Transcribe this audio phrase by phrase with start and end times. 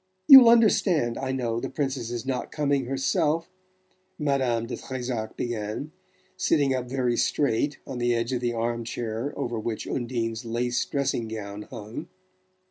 [0.27, 3.51] "You'll understand, I know, the Princess's not coming herself"
[4.27, 5.91] Madame de Trezac began,
[6.35, 10.83] sitting up very straight on the edge of the arm chair over which Undine's lace
[10.85, 12.07] dressing gown hung.